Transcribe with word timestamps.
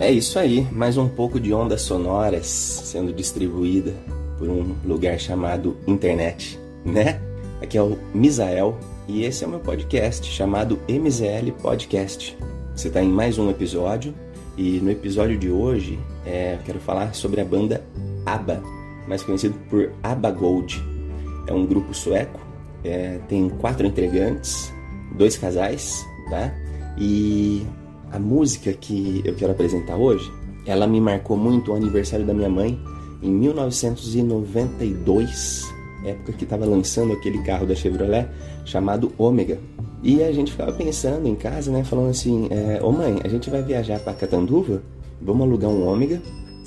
É 0.00 0.12
isso 0.12 0.38
aí, 0.38 0.64
mais 0.70 0.96
um 0.96 1.08
pouco 1.08 1.40
de 1.40 1.52
ondas 1.52 1.82
sonoras 1.82 2.46
sendo 2.46 3.12
distribuída 3.12 3.92
por 4.38 4.48
um 4.48 4.76
lugar 4.84 5.18
chamado 5.18 5.76
internet, 5.88 6.56
né? 6.84 7.20
Aqui 7.60 7.76
é 7.76 7.82
o 7.82 7.98
Misael 8.14 8.78
e 9.08 9.24
esse 9.24 9.42
é 9.42 9.46
o 9.48 9.50
meu 9.50 9.58
podcast 9.58 10.24
chamado 10.24 10.78
MZL 10.88 11.50
Podcast. 11.60 12.38
Você 12.76 12.86
está 12.86 13.02
em 13.02 13.08
mais 13.08 13.38
um 13.38 13.50
episódio 13.50 14.14
e 14.56 14.78
no 14.78 14.88
episódio 14.88 15.36
de 15.36 15.50
hoje 15.50 15.98
é, 16.24 16.54
eu 16.54 16.58
quero 16.64 16.78
falar 16.78 17.12
sobre 17.12 17.40
a 17.40 17.44
banda 17.44 17.84
ABBA, 18.24 18.62
mais 19.08 19.24
conhecido 19.24 19.58
por 19.68 19.90
ABBA 20.00 20.30
Gold. 20.30 20.80
É 21.48 21.52
um 21.52 21.66
grupo 21.66 21.92
sueco, 21.92 22.38
é, 22.84 23.18
tem 23.28 23.48
quatro 23.48 23.84
integrantes, 23.84 24.72
dois 25.16 25.36
casais, 25.36 26.06
tá? 26.30 26.54
E 26.96 27.66
a 28.12 28.18
música 28.18 28.72
que 28.72 29.22
eu 29.24 29.34
quero 29.34 29.52
apresentar 29.52 29.96
hoje, 29.96 30.30
ela 30.66 30.86
me 30.86 31.00
marcou 31.00 31.36
muito 31.36 31.72
o 31.72 31.74
aniversário 31.74 32.26
da 32.26 32.34
minha 32.34 32.48
mãe 32.48 32.78
em 33.22 33.30
1992, 33.30 35.72
época 36.04 36.32
que 36.32 36.44
estava 36.44 36.64
lançando 36.64 37.12
aquele 37.12 37.42
carro 37.42 37.66
da 37.66 37.74
Chevrolet 37.74 38.28
chamado 38.64 39.12
Ômega. 39.18 39.58
E 40.02 40.22
a 40.22 40.30
gente 40.30 40.52
ficava 40.52 40.70
pensando 40.72 41.26
em 41.26 41.34
casa, 41.34 41.72
né, 41.72 41.82
falando 41.82 42.10
assim: 42.10 42.46
é, 42.50 42.78
Ô 42.82 42.92
mãe, 42.92 43.18
a 43.24 43.28
gente 43.28 43.50
vai 43.50 43.62
viajar 43.62 43.98
para 43.98 44.14
Catanduva, 44.14 44.80
vamos 45.20 45.44
alugar 45.46 45.70
um 45.70 45.88
Ômega 45.88 46.22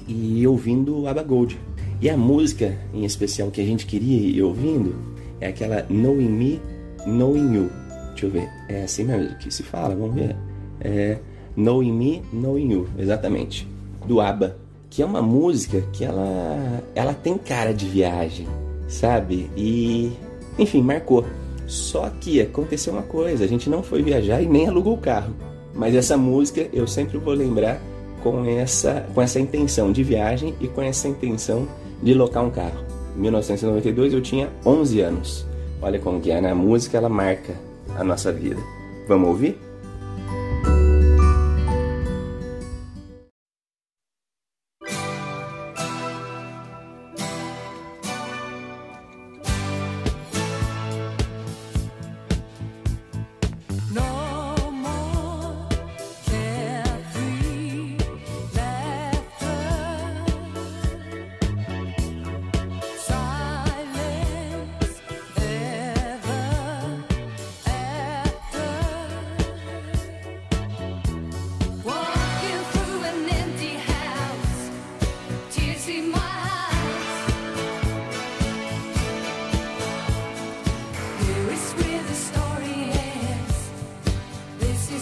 e 0.07 0.41
ir 0.41 0.47
ouvindo 0.47 1.07
Aba 1.07 1.23
Gold. 1.23 1.57
E 2.01 2.09
a 2.09 2.17
música 2.17 2.77
em 2.93 3.05
especial 3.05 3.49
que 3.51 3.61
a 3.61 3.65
gente 3.65 3.85
queria 3.85 4.19
ir 4.19 4.41
ouvindo 4.41 4.95
é 5.39 5.47
aquela 5.47 5.83
Knowing 5.83 6.29
Me, 6.29 6.61
Knowing 7.05 7.55
You. 7.55 7.69
Deixa 8.09 8.25
eu 8.25 8.31
ver, 8.31 8.49
é 8.67 8.83
assim 8.83 9.05
mesmo 9.05 9.37
que 9.37 9.53
se 9.53 9.63
fala, 9.63 9.95
vamos 9.95 10.15
ver. 10.15 10.35
É, 10.81 11.17
Knowing 11.55 11.91
Me, 11.91 12.21
Knowing 12.33 12.71
You, 12.71 12.87
exatamente, 12.97 13.67
do 14.05 14.21
ABBA, 14.21 14.57
que 14.89 15.01
é 15.01 15.05
uma 15.05 15.21
música 15.21 15.83
que 15.93 16.03
ela, 16.03 16.83
ela 16.93 17.13
tem 17.13 17.37
cara 17.37 17.73
de 17.73 17.85
viagem, 17.85 18.47
sabe? 18.87 19.49
E, 19.55 20.11
enfim, 20.59 20.81
marcou. 20.81 21.25
Só 21.67 22.09
que 22.19 22.41
aconteceu 22.41 22.91
uma 22.91 23.01
coisa, 23.01 23.45
a 23.45 23.47
gente 23.47 23.69
não 23.69 23.81
foi 23.81 24.01
viajar 24.01 24.41
e 24.41 24.45
nem 24.45 24.67
alugou 24.67 24.95
o 24.95 24.97
carro. 24.97 25.33
Mas 25.73 25.95
essa 25.95 26.17
música 26.17 26.67
eu 26.73 26.85
sempre 26.85 27.17
vou 27.17 27.33
lembrar 27.33 27.81
com 28.21 28.43
essa, 28.45 29.05
com 29.13 29.21
essa 29.21 29.39
intenção 29.39 29.91
de 29.91 30.03
viagem 30.03 30.53
e 30.59 30.67
com 30.67 30.81
essa 30.81 31.07
intenção 31.07 31.67
de 32.03 32.13
locar 32.13 32.43
um 32.43 32.49
carro. 32.49 32.83
Em 33.15 33.21
1992 33.21 34.13
eu 34.13 34.21
tinha 34.21 34.49
11 34.65 34.99
anos. 34.99 35.45
Olha 35.81 35.99
como 35.99 36.19
que 36.19 36.31
é, 36.31 36.41
né? 36.41 36.51
A 36.51 36.55
música 36.55 36.97
ela 36.97 37.09
marca 37.09 37.55
a 37.97 38.03
nossa 38.03 38.31
vida. 38.31 38.61
Vamos 39.07 39.29
ouvir? 39.29 39.57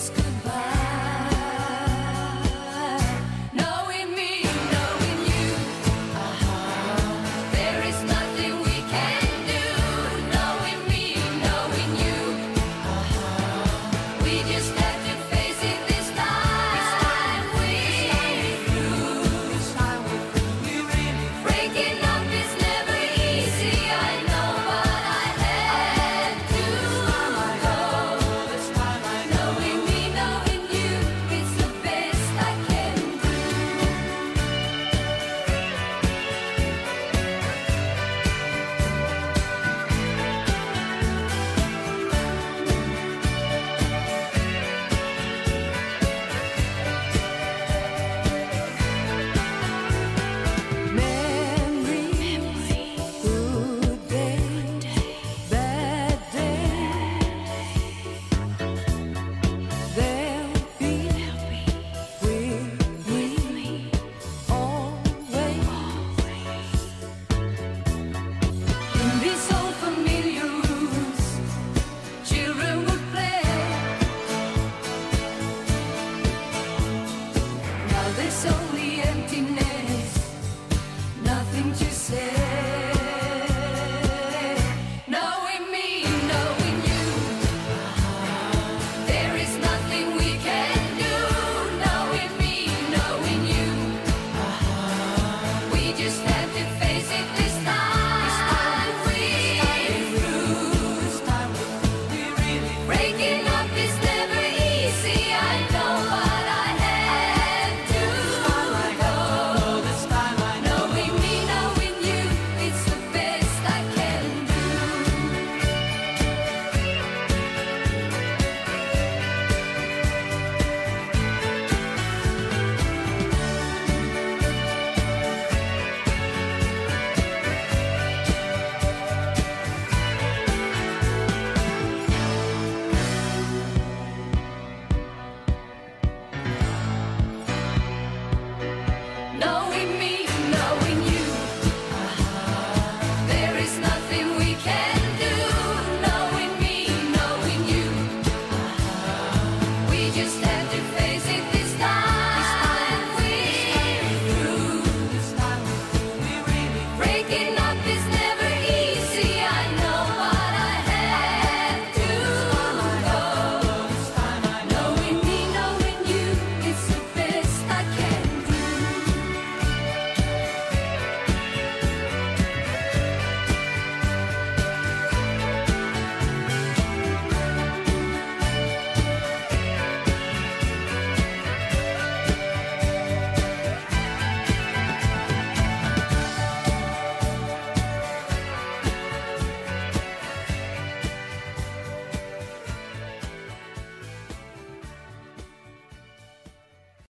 goodbye. 0.08 0.69